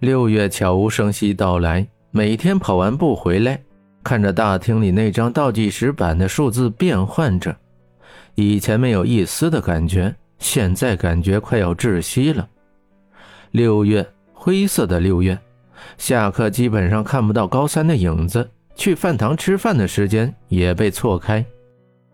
[0.00, 3.58] 六月悄无声息到来，每天跑完步回来，
[4.04, 7.56] 看着大厅里那张倒计时版的数字变换着，
[8.34, 12.46] 以前没有一丝的感觉，现在感觉快要窒息了。
[13.52, 15.38] 六月，灰色的六月，
[15.96, 21.42] 下课基本上看不到高三的影子，去饭堂吃饭的时间也被错开，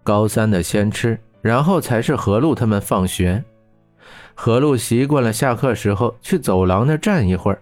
[0.05, 3.43] 高三的先吃，然后才是何璐他们放学。
[4.35, 7.61] 何璐习惯了下课时候去走廊那站一会儿，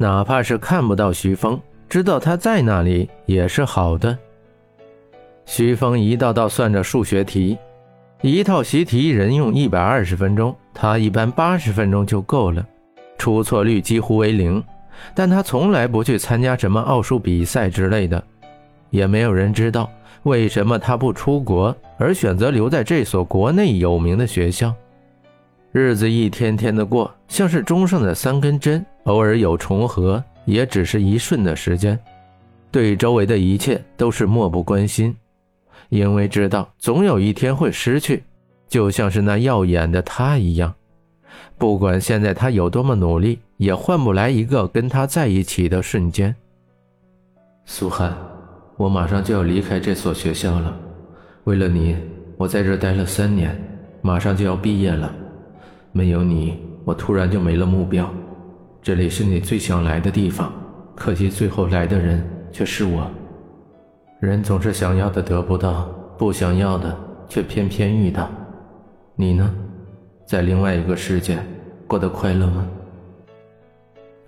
[0.00, 4.16] 哪怕是看不到徐峰，知道他在那里也是好的。
[5.44, 7.58] 徐峰一道道算着数学题，
[8.22, 12.64] 一套习题人用一百二十分钟，他一般八十分钟就够了，
[13.18, 14.62] 出错率几乎为零。
[15.16, 18.22] 但他从来不去参加什么奥数比赛之类的，
[18.90, 19.90] 也没有人知道
[20.22, 24.72] 为什么他不出国，而选择留在这所国内有名的学校。
[25.72, 31.98] 日子一天天的过，像是钟上的三根针，偶尔有重合，也只是一瞬的时间。
[32.70, 35.16] 对周围的一切都是漠不关心，
[35.88, 38.22] 因为知道总有一天会失去，
[38.68, 40.74] 就像是那耀眼的他一样。
[41.56, 46.36] 不管现在他有多么努力，也换不来一个跟他在一起的瞬间。
[47.64, 48.14] 苏涵，
[48.76, 50.78] 我马上就要离开这所学校了。
[51.44, 51.96] 为了你，
[52.36, 53.58] 我在这待了三年，
[54.02, 55.10] 马上就要毕业了。
[55.92, 58.12] 没有你，我突然就没了目标。
[58.82, 60.52] 这里是你最想来的地方，
[60.94, 63.10] 可惜最后来的人却是我。
[64.20, 65.84] 人总是想要的得不到，
[66.16, 66.96] 不想要的
[67.28, 68.30] 却偏偏遇到。
[69.14, 69.54] 你呢，
[70.26, 71.38] 在另外一个世界
[71.86, 72.66] 过得快乐吗？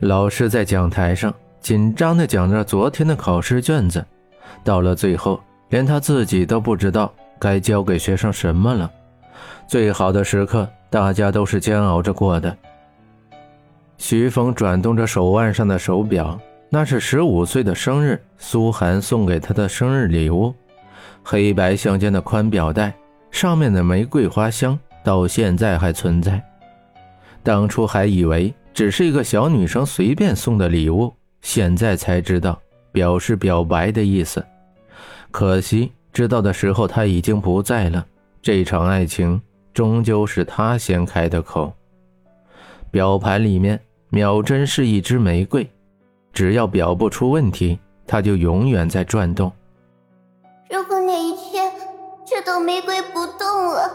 [0.01, 4.05] 老师在讲台上紧张地讲着昨天的考试卷子，
[4.65, 8.91] 到了最后，连他自己都不知道该教给学生什么了。
[9.67, 10.69] 最好的时刻。
[10.93, 12.57] 大家都是煎熬着过的。
[14.01, 20.55] 徐峰转动着手腕上的手表，那是十五岁的生日，苏涵送给他的生日礼物。
[21.23, 22.95] 黑白相间的宽表带，
[23.31, 26.43] 上面的玫瑰花香到现在还存在。
[27.43, 32.59] 当初还以为只是一个小女生随便送的礼物，现在才知道
[32.91, 34.43] 表示表白的意思。
[35.31, 38.05] 可惜知道的时候他已经不在了。
[38.41, 39.41] 这场爱情。
[39.73, 41.73] 终究是他先开的口。
[42.91, 43.81] 表盘里面，
[44.13, 45.69] 秒针是一支玫瑰，
[46.33, 47.79] 只要表不出问题，
[48.09, 49.51] 它就永远在转动。
[50.69, 51.73] 如果哪一天
[52.27, 53.89] 这朵玫瑰不动了，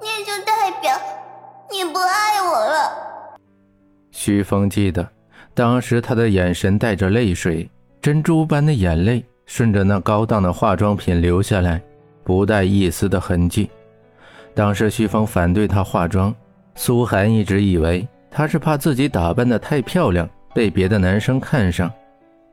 [0.00, 0.92] 那就代表
[1.70, 3.36] 你不爱我了。
[4.10, 5.08] 徐峰记得，
[5.54, 7.70] 当时他的眼神带着泪水，
[8.00, 11.80] 珍珠般的眼泪顺着那高档的化妆品流下来，
[12.24, 13.70] 不带一丝的痕迹。
[14.54, 16.34] 当时徐峰反对她化妆，
[16.74, 21.92] 苏涵一直以为她是怕自己打扮的太漂亮被别的男生看上，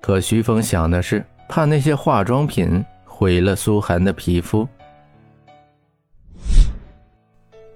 [0.01, 4.67] 可徐峰想的是怕那些化妆品毁了苏涵的皮肤。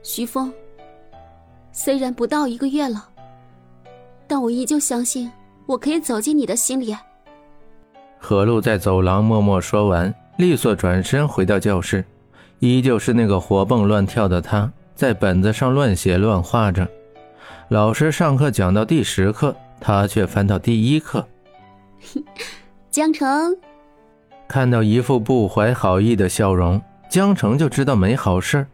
[0.04, 0.52] 徐峰，
[1.72, 3.08] 虽然不到一个月了，
[4.28, 5.32] 但我依旧相信
[5.66, 6.94] 我可以走进你的心里。
[8.20, 12.04] 何璐在走廊默默说完，利索转身回到教室。
[12.60, 16.88] 依旧是那个活蹦乱跳的他，在本子上乱写乱画着。
[17.70, 21.26] 老师上课讲到第十课，他却翻到第一课。
[22.92, 23.56] 江城
[24.48, 28.68] 看到一副不怀好意的笑容，江城就知道没好事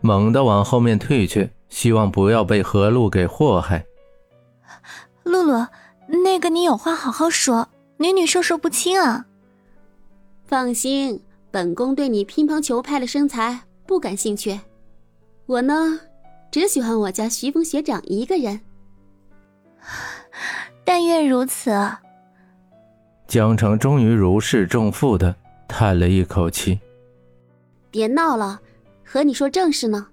[0.00, 3.84] 猛地往后面退去，希望不要被何露给祸害。
[5.24, 5.66] 露露，
[6.24, 7.68] 那个你有话好好说，
[7.98, 9.26] 女女授受不亲啊。
[10.44, 11.22] 放心。
[11.48, 14.60] 本宫对你乒乓球拍的身材不感兴趣，
[15.46, 15.98] 我呢，
[16.50, 18.60] 只喜欢我家徐峰学长一个人。
[20.84, 21.70] 但愿如此。
[23.26, 25.34] 江城终于如释重负的
[25.66, 26.78] 叹了一口气。
[27.90, 28.60] 别闹了，
[29.04, 30.06] 和你说正事呢。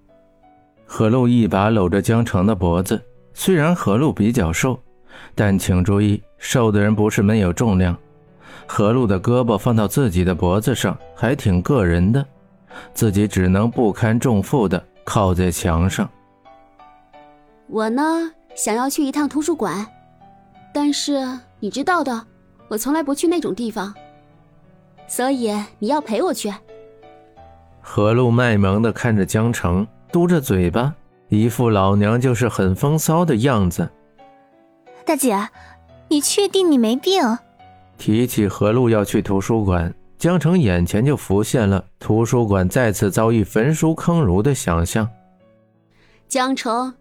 [0.86, 3.02] 何露一把搂着江城的脖子，
[3.34, 4.80] 虽然何露比较瘦，
[5.36, 7.98] 但请注意，瘦的人不是没有重量。
[8.66, 12.26] 何露的胳膊放到自己的脖子上，还挺硌人的，
[12.94, 16.10] 自己只能不堪重负的靠在墙上。
[17.74, 19.84] 我呢，想要去一趟图书馆，
[20.72, 21.28] 但是
[21.60, 22.28] 你知道的，
[22.68, 23.92] 我从来不去那种地方，
[25.08, 26.54] 所以你要陪我去。
[27.82, 30.94] 何露卖萌的看着江城，嘟着嘴巴，
[31.30, 33.90] 一副老娘就是很风骚的样子。
[35.04, 35.36] 大姐，
[36.10, 37.24] 你确定你没病？
[37.98, 45.10] 提起何露要去图书馆，江城眼前就浮现了图书馆再次遭遇焚书坑儒的想象。
[46.28, 46.94] 江城，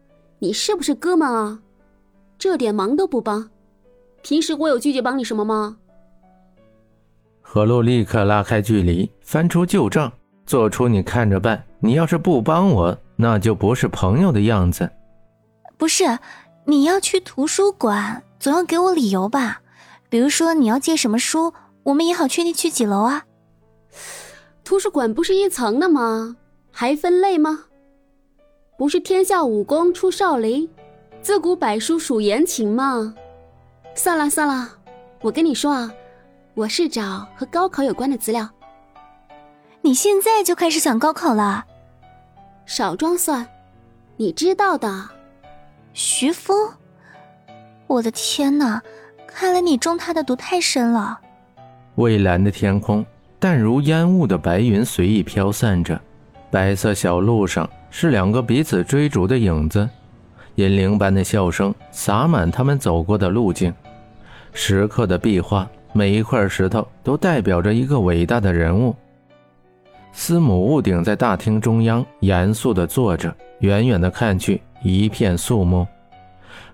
[0.42, 1.60] 你是不是哥们啊？
[2.36, 3.48] 这点忙都不帮。
[4.22, 5.76] 平时我有拒绝帮你什么吗？
[7.40, 10.12] 何露立刻拉开距离，翻出旧账，
[10.44, 11.64] 做出你看着办。
[11.78, 14.90] 你要是不帮我，那就不是朋友的样子。
[15.76, 16.18] 不是，
[16.64, 19.60] 你要去图书馆，总要给我理由吧？
[20.08, 21.54] 比如说你要借什么书，
[21.84, 23.26] 我们也好确定去几楼啊。
[24.64, 26.36] 图书馆不是一层的吗？
[26.72, 27.66] 还分类吗？
[28.76, 30.68] 不是天下武功出少林，
[31.20, 33.14] 自古百书属言情吗？
[33.94, 34.68] 算了算了，
[35.20, 35.92] 我跟你说啊，
[36.54, 38.48] 我是找和高考有关的资料。
[39.82, 41.64] 你现在就开始想高考了？
[42.64, 43.46] 少装蒜，
[44.16, 45.08] 你知道的。
[45.92, 46.72] 徐峰，
[47.86, 48.80] 我的天哪，
[49.26, 51.20] 看来你中他的毒太深了。
[51.96, 53.04] 蔚蓝的天空，
[53.38, 56.00] 淡如烟雾的白云随意飘散着，
[56.50, 59.86] 白色小路上是两个彼此追逐的影子，
[60.54, 63.72] 银铃般的笑声洒满他们走过的路径。
[64.54, 68.96] 石刻的壁画，每一块石头都代表着一个伟大的人物。
[70.10, 75.86] 司母屋顶在大厅中央严肃地坐着，远远的看去一片肃穆。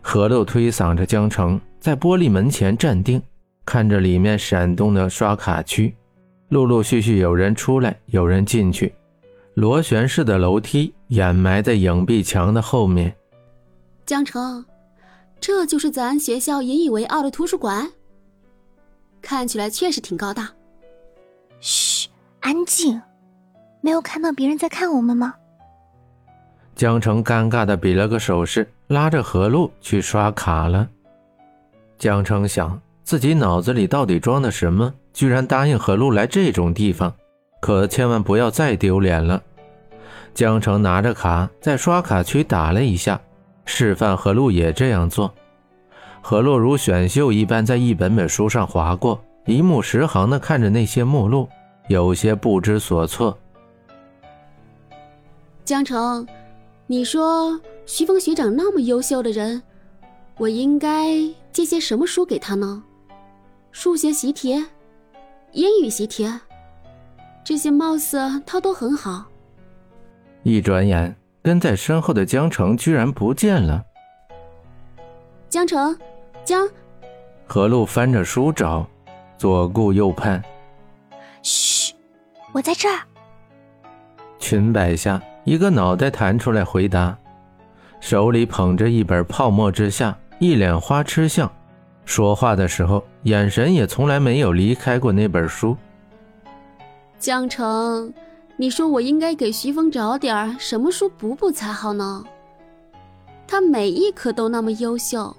[0.01, 3.21] 何露推搡着江城，在玻璃门前站定，
[3.65, 5.93] 看着里面闪动的刷卡区，
[6.51, 8.95] 陆陆续续有人出来，有人进去。
[9.59, 13.13] 螺旋式的楼梯掩埋在影壁墙的后面。
[14.07, 14.65] 江城。
[15.41, 17.91] 这就是咱学校引以为傲的图书馆，
[19.21, 20.49] 看起来确实挺高大。
[21.59, 22.09] 嘘，
[22.39, 23.03] 安静！
[23.81, 25.35] 没有看到别人在看我们吗？
[26.77, 30.89] 江城尴尬的比了个手势，拉着何露去刷卡了。
[31.99, 37.13] 江城想，自己脑子里到底装的什么，居然答应何露来这种地方？
[37.61, 39.43] 可千万不要再丢脸了。
[40.39, 43.21] 江城拿着卡在刷卡区打了一下。
[43.65, 45.35] 示范何露也这样做，
[46.23, 51.49] 何露如选秀一般在一本本书上划过，一目十行的看着那些目录，
[51.89, 53.37] 有些不知所措。
[55.65, 56.25] 江城，
[56.87, 59.61] 你说徐峰学长那么优秀的人，
[60.37, 61.17] 我应该
[61.51, 62.85] 借些什么书给他呢？
[63.73, 64.65] 数学习题、
[65.51, 66.33] 英语习题，
[67.43, 69.27] 这些貌似他都很好。
[70.43, 71.15] 一转眼。
[71.41, 73.83] 跟在身后的江城居然不见了。
[75.49, 75.99] 江城，
[76.45, 76.69] 江，
[77.47, 78.87] 何露翻着书找，
[79.39, 80.43] 左顾右盼。
[81.41, 81.95] 嘘，
[82.53, 83.01] 我在这儿。
[84.39, 87.17] 裙摆下，一个脑袋弹出来回答，
[87.99, 91.51] 手里捧着一本《泡沫之夏》，一脸花痴相，
[92.05, 95.75] 说话的时候眼神也从来没有离开过那本书。
[97.19, 98.13] 江城。
[98.61, 102.25] 你说我应该给徐峰找点什么书补补才好呢？
[103.47, 105.35] 他每一科都那么优秀。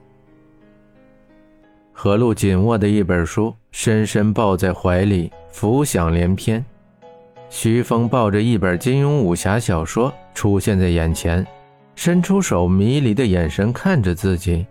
[1.91, 6.63] 何璐紧握的一本书，深深抱在怀里，浮想联翩。
[7.49, 11.45] 徐峰抱着一本金庸武侠小说出现在眼前，
[11.95, 14.65] 伸出手，迷离的眼神看着自己，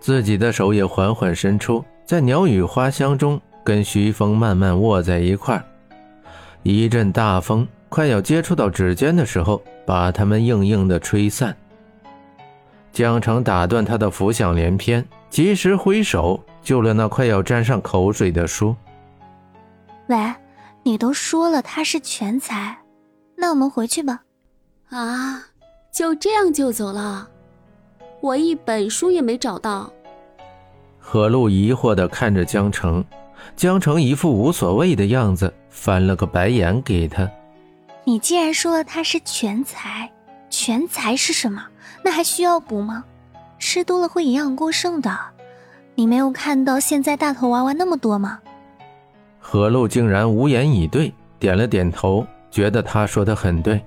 [0.00, 5.64] 自己的手也缓缓伸出，在鸟语花香中跟徐峰慢慢握在一块儿。
[6.66, 11.56] 一阵大风快要接触到指尖的时候，把它们硬硬的吹散。
[12.92, 18.74] 江城打断他的浮想联翩，及时挥手救了那快要沾上口水的书。
[20.08, 20.16] 喂，
[20.82, 22.76] 你都说了他是全才，
[23.36, 24.22] 那我们回去吧。
[24.88, 25.44] 啊，
[25.94, 27.28] 就这样就走了？
[28.20, 29.92] 我一本书也没找到。
[30.98, 33.04] 何露疑惑的看着江城。
[33.54, 37.30] 江城一副无所谓的样子，翻了个白眼给他。
[38.04, 40.10] 你既然说了他是全才，
[40.48, 41.64] 全才是什么？
[42.02, 43.04] 那还需要补吗？
[43.58, 45.16] 吃多了会营养过剩的。
[45.94, 48.38] 你没有看到现在大头娃娃那么多吗？
[49.38, 53.80] 何露竟然无言以对，点了点头，觉得他说的很对。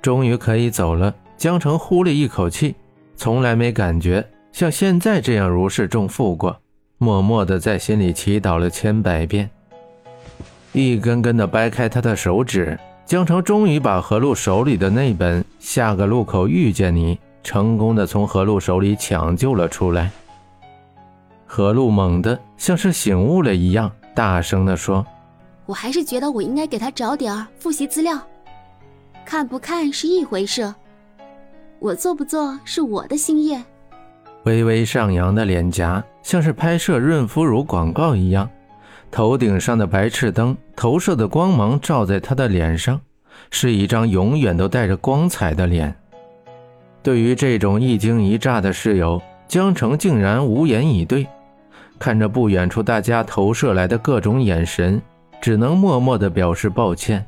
[0.00, 2.76] 终于可以走了，江城呼了一口气，
[3.16, 6.56] 从来没感觉像现在这样如释重负过。
[6.98, 9.50] 默默的在心里祈祷了千百遍，
[10.72, 20.10] 一根根的掰开他的手指，江城终于把何露手里的那本《下个路口遇见你》成功的从何露手里抢救了出来。
[21.44, 25.06] 何露猛地像是醒悟了一样，大声的说
[25.66, 28.18] ：“我还是觉得我应该给他找点儿复习资料，
[29.24, 30.74] 看不看是一回事，
[31.78, 33.62] 我做不做是我的心意。”
[34.46, 38.48] 微微上扬的脸颊，像是拍摄润肤乳广告一样。
[39.10, 43.00] 头顶上的白炽灯投射的光芒照在他的脸上，
[43.50, 45.92] 是一张永远都带着光彩的脸。
[47.02, 51.26] 对于这种一惊一乍的室友，江城竟然无言以对。
[51.98, 55.02] 看着不远处大家投射来的各种眼神，
[55.40, 57.26] 只能默默地表示抱歉。